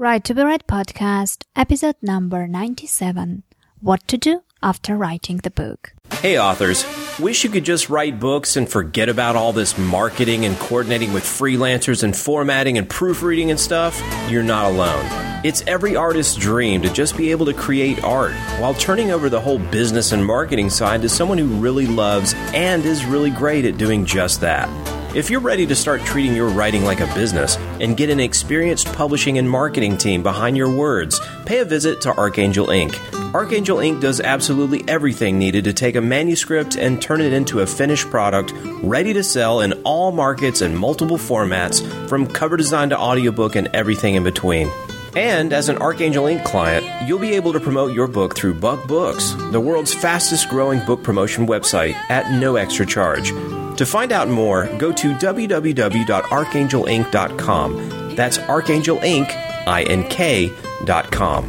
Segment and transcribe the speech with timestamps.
[0.00, 3.42] Right to be Read podcast, episode number 97
[3.82, 5.92] What to Do After Writing the Book.
[6.22, 6.86] Hey, authors.
[7.18, 11.24] Wish you could just write books and forget about all this marketing and coordinating with
[11.24, 14.00] freelancers and formatting and proofreading and stuff?
[14.30, 15.04] You're not alone.
[15.44, 19.42] It's every artist's dream to just be able to create art while turning over the
[19.42, 23.76] whole business and marketing side to someone who really loves and is really great at
[23.76, 24.70] doing just that.
[25.12, 28.86] If you're ready to start treating your writing like a business and get an experienced
[28.92, 32.96] publishing and marketing team behind your words, pay a visit to Archangel Ink.
[33.34, 34.00] Archangel Ink.
[34.00, 38.52] does absolutely everything needed to take a manuscript and turn it into a finished product
[38.84, 43.66] ready to sell in all markets and multiple formats, from cover design to audiobook and
[43.74, 44.70] everything in between.
[45.16, 46.44] And as an Archangel Ink.
[46.44, 50.86] client, you'll be able to promote your book through Buck Books, the world's fastest growing
[50.86, 53.32] book promotion website, at no extra charge.
[53.80, 58.14] To find out more, go to www.archangelink.com.
[58.14, 59.30] That's archangelink,
[59.66, 60.52] I-N-K,
[60.84, 61.48] dot com.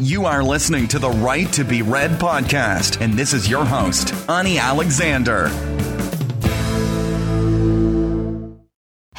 [0.00, 4.12] You are listening to the Right to Be Read podcast, and this is your host,
[4.28, 5.46] Ani Alexander.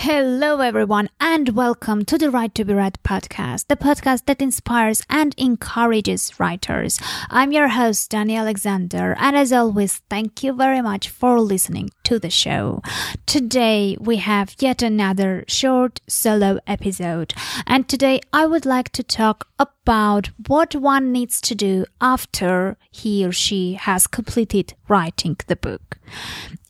[0.06, 5.02] Hello, everyone, and welcome to the Right to Be Read podcast, the podcast that inspires
[5.10, 7.00] and encourages writers.
[7.30, 12.20] I'm your host, Ani Alexander, and as always, thank you very much for listening to
[12.20, 12.82] the show.
[13.26, 17.34] Today, we have yet another short solo episode,
[17.66, 23.26] and today I would like to talk about what one needs to do after he
[23.26, 25.98] or she has completed writing the book.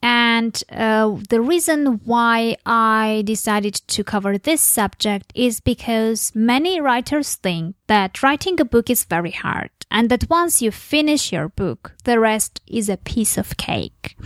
[0.04, 7.36] And uh, the reason why I decided to cover this subject is because many writers
[7.36, 11.94] think that writing a book is very hard and that once you finish your book,
[12.04, 14.18] the rest is a piece of cake.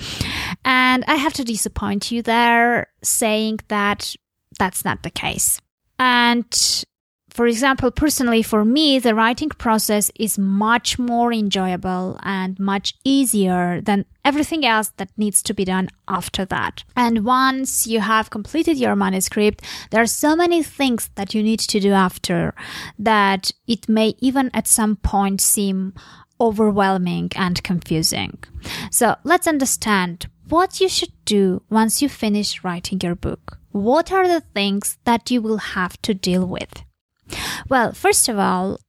[0.66, 4.16] And I have to disappoint you there saying that
[4.58, 5.62] that's not the case.
[6.00, 6.84] And
[7.38, 13.80] for example, personally for me, the writing process is much more enjoyable and much easier
[13.80, 16.84] than everything else that needs to be done after that.
[16.96, 21.60] And once you have completed your manuscript, there are so many things that you need
[21.60, 22.56] to do after
[22.98, 25.94] that it may even at some point seem
[26.42, 28.40] overwhelming and confusing.
[28.90, 33.60] So let's understand what you should do once you finish writing your book.
[33.74, 36.84] What are the things that you will have to deal with?
[37.70, 38.80] Well, first of all,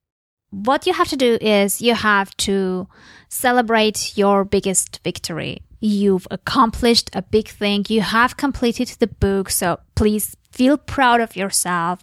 [0.50, 2.88] what you have to do is you have to
[3.28, 5.62] celebrate your biggest victory.
[5.80, 7.84] You've accomplished a big thing.
[7.88, 9.50] You have completed the book.
[9.50, 12.00] So please feel proud of yourself.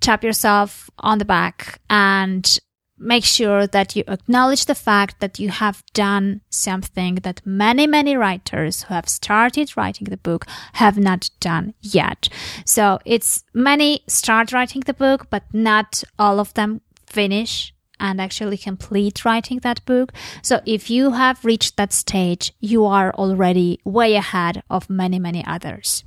[0.00, 2.58] Tap yourself on the back and
[2.98, 8.16] make sure that you acknowledge the fact that you have done something that many, many
[8.16, 12.28] writers who have started writing the book have not done yet.
[12.64, 18.58] So it's many start writing the book, but not all of them finish and actually
[18.58, 20.12] complete writing that book.
[20.42, 25.44] So if you have reached that stage, you are already way ahead of many, many
[25.46, 26.04] others.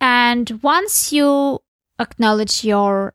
[0.00, 1.60] And once you
[1.98, 3.14] acknowledge your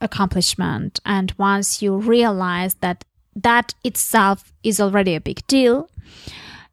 [0.00, 1.00] accomplishment.
[1.04, 5.90] And once you realize that that itself is already a big deal,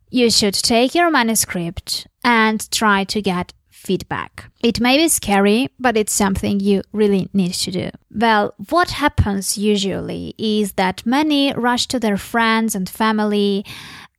[0.10, 4.46] you should take your manuscript and try to get feedback.
[4.62, 7.90] It may be scary, but it's something you really need to do.
[8.10, 13.66] Well, what happens usually is that many rush to their friends and family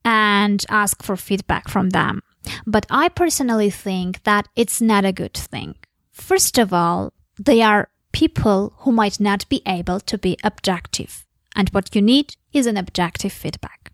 [0.03, 2.21] and ask for feedback from them.
[2.67, 5.75] But I personally think that it's not a good thing.
[6.11, 11.25] First of all, they are people who might not be able to be objective.
[11.53, 13.91] And what you need is an objective feedback.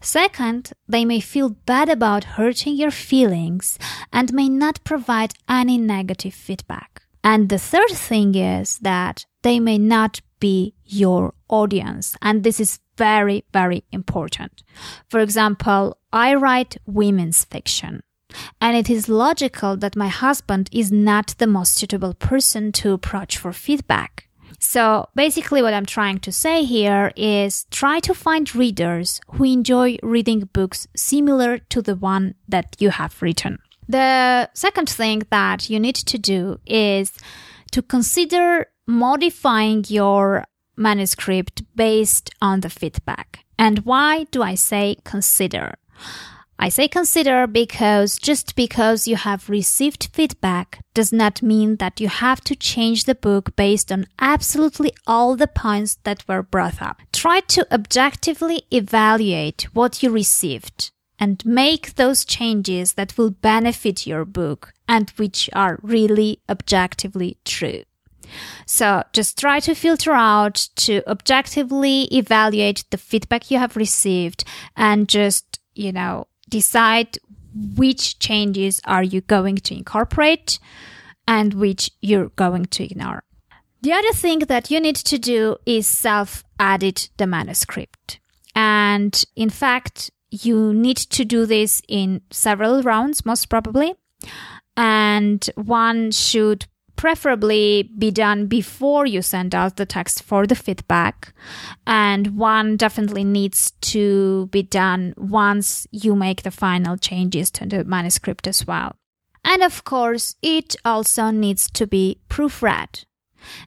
[0.00, 3.78] Second, they may feel bad about hurting your feelings
[4.12, 7.02] and may not provide any negative feedback.
[7.22, 12.16] And the third thing is that they may not be your audience.
[12.20, 14.64] And this is very, very important.
[15.08, 18.02] For example, I write women's fiction.
[18.60, 23.36] And it is logical that my husband is not the most suitable person to approach
[23.36, 24.28] for feedback.
[24.58, 29.96] So basically what I'm trying to say here is try to find readers who enjoy
[30.02, 33.58] reading books similar to the one that you have written.
[33.88, 37.12] The second thing that you need to do is
[37.72, 40.44] to consider modifying your
[40.76, 43.40] manuscript based on the feedback.
[43.58, 45.74] And why do I say consider?
[46.62, 52.06] I say consider because just because you have received feedback does not mean that you
[52.06, 57.02] have to change the book based on absolutely all the points that were brought up.
[57.12, 64.24] Try to objectively evaluate what you received and make those changes that will benefit your
[64.24, 67.82] book and which are really objectively true.
[68.66, 74.44] So just try to filter out to objectively evaluate the feedback you have received
[74.76, 77.18] and just, you know, decide
[77.76, 80.58] which changes are you going to incorporate
[81.26, 83.24] and which you're going to ignore.
[83.80, 88.20] The other thing that you need to do is self edit the manuscript.
[88.54, 93.94] And in fact, you need to do this in several rounds, most probably.
[94.76, 96.66] And one should
[97.02, 101.34] preferably be done before you send out the text for the feedback.
[101.84, 107.82] And one definitely needs to be done once you make the final changes to the
[107.82, 108.94] manuscript as well.
[109.44, 113.04] And of course, it also needs to be proofread.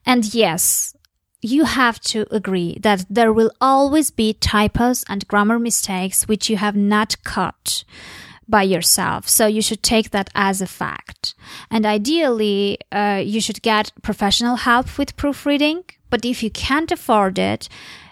[0.05, 0.95] And yes,
[1.41, 6.55] you have to agree that there will always be typos and grammar mistakes which you
[6.55, 7.83] have not caught
[8.47, 9.27] by yourself.
[9.27, 11.35] So you should take that as a fact.
[11.69, 15.83] And ideally, uh, you should get professional help with proofreading.
[16.09, 17.67] But if you can't afford it,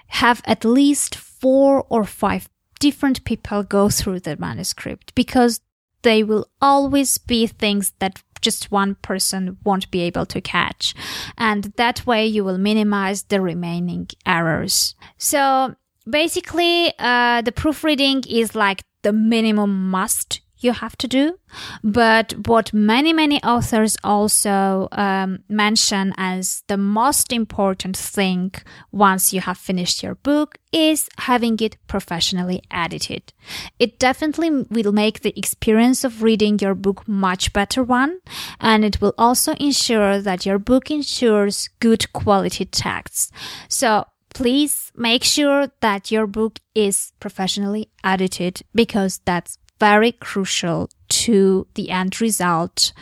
[0.07, 2.49] have at least four or five
[2.79, 5.61] different people go through the manuscript because
[6.01, 10.93] they will always be things that just one person won't be able to catch.
[11.37, 14.95] And that way you will minimize the remaining errors.
[15.17, 15.75] So
[16.07, 21.37] basically, uh, the proofreading is like the minimum must you have to do.
[21.83, 28.53] But what many, many authors also um, mention as the most important thing
[28.91, 33.33] once you have finished your book is having it professionally edited.
[33.77, 38.19] It definitely will make the experience of reading your book much better one,
[38.59, 43.31] and it will also ensure that your book ensures good quality texts.
[43.67, 51.67] So please make sure that your book is professionally edited because that's very crucial to
[51.75, 52.93] the end result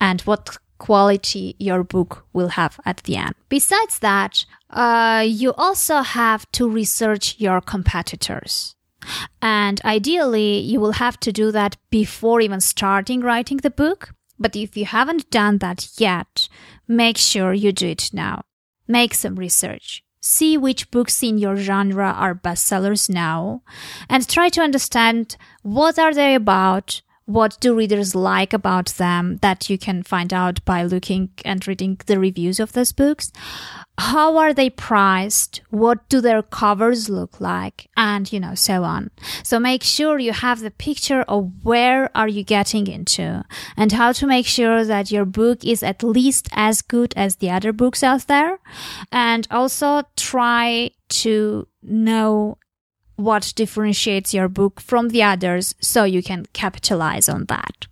[0.00, 3.34] and what quality your book will have at the end.
[3.48, 8.76] Besides that, uh, you also have to research your competitors.
[9.40, 14.10] And ideally, you will have to do that before even starting writing the book.
[14.38, 16.48] But if you haven't done that yet,
[16.86, 18.42] make sure you do it now.
[18.86, 23.62] Make some research see which books in your genre are bestsellers now,
[24.08, 29.68] and try to understand what are they about, what do readers like about them that
[29.68, 33.30] you can find out by looking and reading the reviews of those books?
[33.98, 35.60] How are they priced?
[35.68, 37.90] What do their covers look like?
[37.98, 39.10] And you know so on.
[39.42, 43.44] So make sure you have the picture of where are you getting into
[43.76, 47.50] and how to make sure that your book is at least as good as the
[47.50, 48.58] other books out there.
[49.12, 52.56] And also try to know
[53.18, 57.88] what differentiates your book from the others so you can capitalize on that.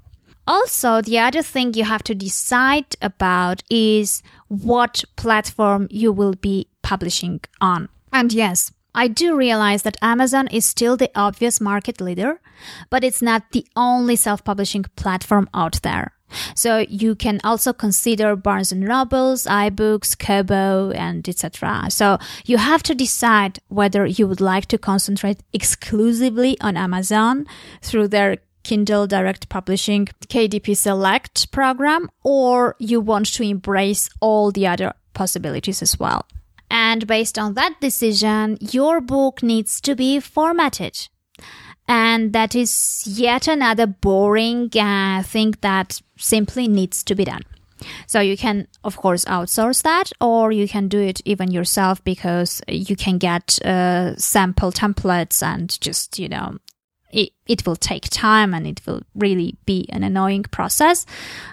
[0.47, 6.69] Also, the other thing you have to decide about is what platform you will be
[6.83, 7.89] publishing on.
[8.13, 12.41] And yes, I do realize that Amazon is still the obvious market leader,
[12.89, 16.13] but it's not the only self publishing platform out there.
[16.55, 21.87] So you can also consider Barnes and Nobles, iBooks, Kobo, and etc.
[21.91, 27.47] So you have to decide whether you would like to concentrate exclusively on Amazon
[27.83, 34.67] through their Kindle Direct Publishing KDP Select program, or you want to embrace all the
[34.67, 36.27] other possibilities as well.
[36.69, 41.09] And based on that decision, your book needs to be formatted.
[41.89, 47.43] And that is yet another boring uh, thing that simply needs to be done.
[48.07, 52.63] So you can, of course, outsource that, or you can do it even yourself because
[52.69, 56.57] you can get uh, sample templates and just, you know,
[57.13, 61.07] it, it will take time and it will really be an annoying process.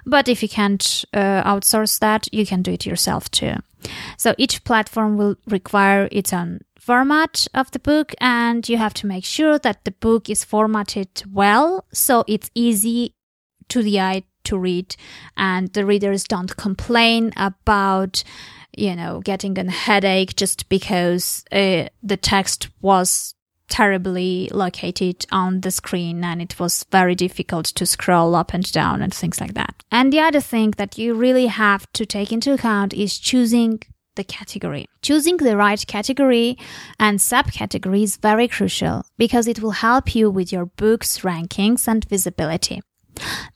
[0.06, 3.56] But if you can't uh, outsource that, you can do it yourself too.
[4.18, 9.08] So each platform will require its own format of the book and you have to
[9.08, 13.16] make sure that the book is formatted well so it's easy
[13.70, 14.94] to the eye to read
[15.38, 18.22] and the readers don't complain about
[18.76, 23.34] you know getting a headache just because uh, the text was
[23.70, 29.02] terribly located on the screen and it was very difficult to scroll up and down
[29.02, 29.74] and things like that.
[29.90, 33.82] And the other thing that you really have to take into account is choosing
[34.16, 34.88] the category.
[35.02, 36.58] Choosing the right category
[37.00, 42.06] and subcategory is very crucial because it will help you with your book's rankings and
[42.06, 42.82] visibility.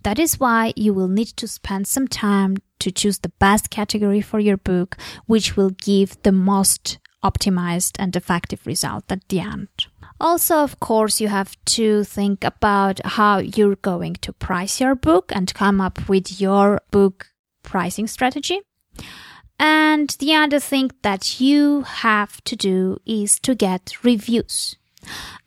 [0.03, 4.21] That is why you will need to spend some time to choose the best category
[4.21, 9.67] for your book, which will give the most optimized and effective result at the end.
[10.19, 15.31] Also, of course, you have to think about how you're going to price your book
[15.35, 17.27] and come up with your book
[17.63, 18.61] pricing strategy.
[19.59, 24.75] And the other thing that you have to do is to get reviews.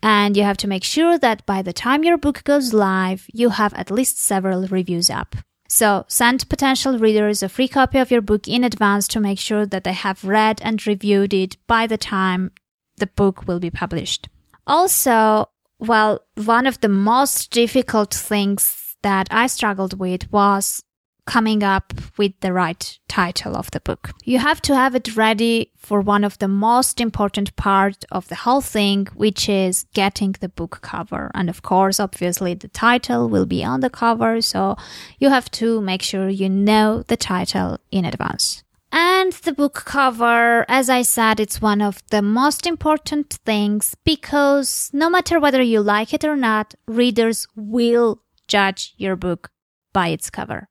[0.03, 3.51] And you have to make sure that by the time your book goes live, you
[3.51, 5.37] have at least several reviews up.
[5.69, 9.67] So send potential readers a free copy of your book in advance to make sure
[9.67, 12.51] that they have read and reviewed it by the time
[12.97, 14.29] the book will be published.
[14.67, 15.47] Also,
[15.79, 20.83] well, one of the most difficult things that I struggled with was
[21.27, 24.11] coming up with the right title of the book.
[24.25, 28.35] You have to have it ready for one of the most important part of the
[28.35, 31.31] whole thing, which is getting the book cover.
[31.35, 34.41] And of course, obviously the title will be on the cover.
[34.41, 34.77] So
[35.19, 38.63] you have to make sure you know the title in advance.
[38.93, 44.91] And the book cover, as I said, it's one of the most important things because
[44.93, 49.51] no matter whether you like it or not, readers will judge your book
[49.93, 50.70] by its cover.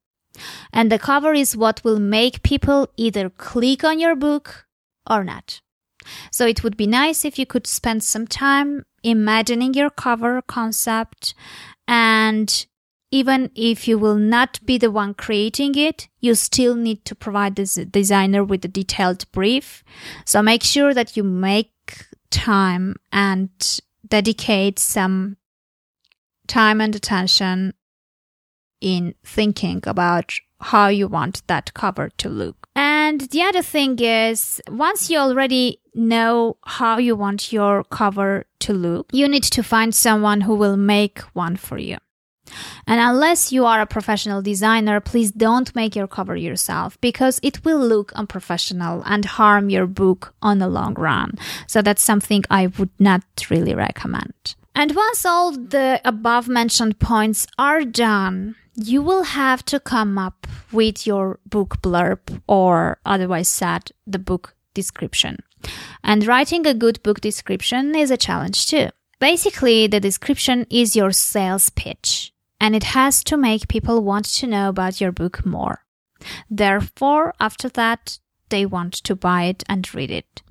[0.72, 4.66] And the cover is what will make people either click on your book
[5.10, 5.62] or not.
[6.32, 11.34] So it would be nice if you could spend some time imagining your cover concept
[11.88, 12.66] and
[13.12, 17.56] even if you will not be the one creating it, you still need to provide
[17.56, 19.84] the designer with a detailed brief.
[20.26, 21.72] So make sure that you make
[22.30, 23.50] time and
[24.08, 25.38] dedicate some
[26.48, 27.74] time and attention
[28.82, 32.68] in thinking about how you want that cover to look.
[32.76, 38.74] And the other thing is, once you already know how you want your cover to
[38.74, 41.98] look, you need to find someone who will make one for you.
[42.88, 47.64] And unless you are a professional designer, please don't make your cover yourself because it
[47.64, 51.38] will look unprofessional and harm your book on the long run.
[51.68, 54.56] So that's something I would not really recommend.
[54.74, 60.48] And once all the above mentioned points are done, you will have to come up
[60.72, 65.38] with your book blurb or otherwise said the book description.
[66.04, 68.90] And writing a good book description is a challenge too.
[69.20, 74.48] Basically, the description is your sales pitch and it has to make people want to
[74.48, 75.84] know about your book more.
[76.50, 80.42] Therefore, after that, they want to buy it and read it.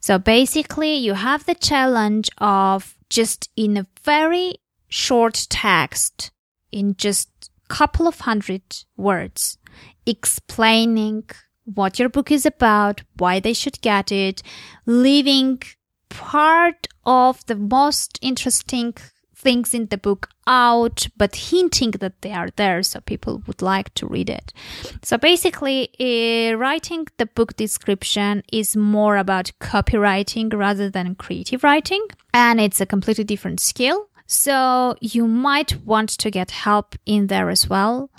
[0.00, 4.56] So basically, you have the challenge of just in a very
[4.88, 6.30] short text,
[6.70, 7.30] in just
[7.68, 8.62] couple of hundred
[8.96, 9.58] words
[10.06, 11.24] explaining
[11.64, 14.42] what your book is about, why they should get it,
[14.86, 15.60] leaving
[16.08, 18.94] part of the most interesting
[19.38, 23.94] things in the book out, but hinting that they are there so people would like
[23.94, 24.52] to read it.
[25.02, 32.04] So basically, uh, writing the book description is more about copywriting rather than creative writing,
[32.34, 34.08] and it's a completely different skill.
[34.28, 38.10] So you might want to get help in there as well.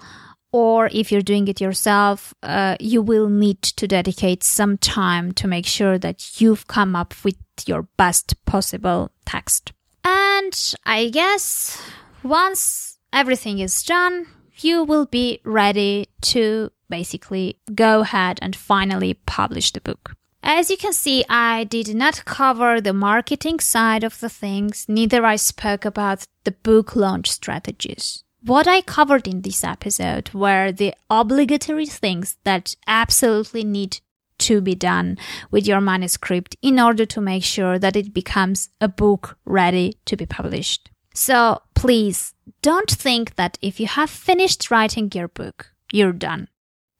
[0.51, 5.47] Or if you're doing it yourself, uh, you will need to dedicate some time to
[5.47, 7.37] make sure that you've come up with
[7.67, 9.71] your best possible text.
[10.03, 11.79] And I guess
[12.23, 14.25] once everything is done,
[14.55, 20.15] you will be ready to basically go ahead and finally publish the book.
[20.41, 25.25] As you can see, I did not cover the marketing side of the things, neither
[25.25, 28.23] I spoke about the book launch strategies.
[28.41, 33.99] What I covered in this episode were the obligatory things that absolutely need
[34.39, 35.17] to be done
[35.51, 40.15] with your manuscript in order to make sure that it becomes a book ready to
[40.15, 40.89] be published.
[41.13, 46.47] So please don't think that if you have finished writing your book, you're done.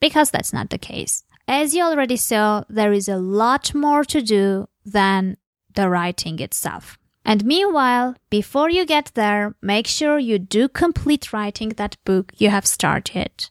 [0.02, 1.24] Because that's not the case.
[1.52, 5.36] As you already saw, there is a lot more to do than
[5.74, 7.00] the writing itself.
[7.26, 12.52] And meanwhile, before you get there, make sure you do complete writing that book you
[12.52, 13.50] have started.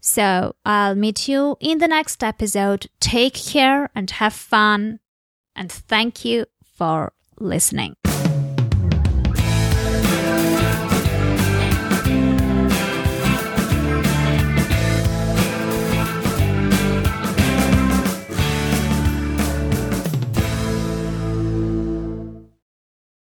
[0.00, 2.86] So I'll meet you in the next episode.
[2.98, 5.00] Take care and have fun.
[5.54, 7.97] And thank you for listening.